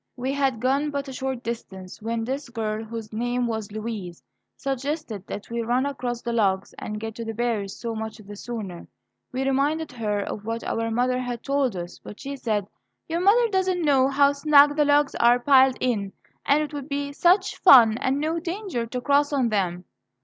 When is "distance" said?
1.43-2.01